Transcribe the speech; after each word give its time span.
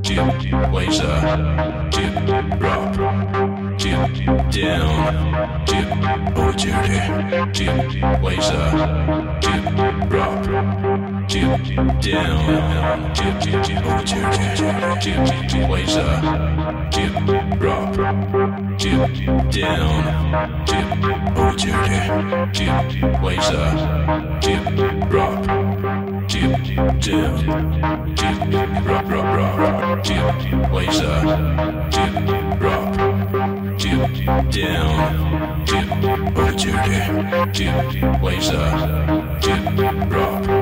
Jim 0.00 0.28
laser, 0.72 1.16
jim 1.90 2.14
drop, 2.58 2.96
jim 3.78 4.00
down, 4.50 5.66
jim 5.66 5.88
oh 6.36 6.52
duty, 6.52 6.98
jim 7.52 7.76
laser, 8.22 8.66
jim 9.42 9.62
drop, 10.08 10.44
jim 11.28 11.50
down, 12.00 13.14
jim 13.14 13.34
jim 13.62 13.82
oh 13.84 14.00
duty, 14.02 14.46
jim 15.02 15.24
jim 15.48 15.70
laser, 15.70 16.12
jim 16.90 17.12
drop, 17.58 17.94
jim 18.78 19.00
down, 19.50 20.02
jim 20.64 20.88
oh 21.36 21.52
duty, 21.58 21.98
jim 22.52 23.22
laser, 23.22 24.40
jim 24.40 25.00
drop. 25.10 26.11
Jib, 26.32 26.50
jib, 26.64 26.96
jib, 26.98 27.36
rub, 28.86 29.10
rub, 29.10 29.58
rub, 29.58 30.02
jib, 30.02 30.72
laser, 30.72 31.20
jib, 31.90 32.14
rub, 32.62 33.76
jib, 33.76 34.02
down, 34.50 35.66
jib, 35.66 35.88
opportunity, 36.24 37.00
jib, 37.52 38.22
laser, 38.22 38.70
jib, 39.42 39.62
rub. 40.10 40.61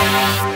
Música 0.00 0.49